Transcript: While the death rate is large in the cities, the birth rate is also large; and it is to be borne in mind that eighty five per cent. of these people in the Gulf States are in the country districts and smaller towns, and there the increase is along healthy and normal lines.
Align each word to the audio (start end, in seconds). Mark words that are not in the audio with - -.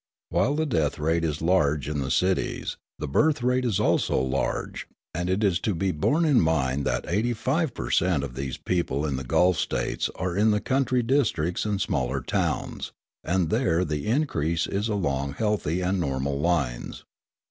While 0.29 0.55
the 0.55 0.65
death 0.65 0.97
rate 0.97 1.23
is 1.23 1.43
large 1.43 1.87
in 1.87 1.99
the 1.99 2.09
cities, 2.09 2.75
the 2.97 3.07
birth 3.07 3.43
rate 3.43 3.63
is 3.65 3.79
also 3.79 4.19
large; 4.19 4.87
and 5.13 5.29
it 5.29 5.43
is 5.43 5.59
to 5.59 5.75
be 5.75 5.91
borne 5.91 6.25
in 6.25 6.41
mind 6.41 6.85
that 6.85 7.05
eighty 7.07 7.33
five 7.33 7.75
per 7.75 7.91
cent. 7.91 8.23
of 8.23 8.33
these 8.33 8.57
people 8.57 9.05
in 9.05 9.17
the 9.17 9.23
Gulf 9.23 9.59
States 9.59 10.09
are 10.15 10.35
in 10.35 10.49
the 10.49 10.59
country 10.59 11.03
districts 11.03 11.65
and 11.65 11.79
smaller 11.79 12.19
towns, 12.19 12.91
and 13.23 13.51
there 13.51 13.85
the 13.85 14.07
increase 14.07 14.65
is 14.65 14.87
along 14.87 15.33
healthy 15.33 15.81
and 15.81 15.99
normal 15.99 16.39
lines. 16.39 17.03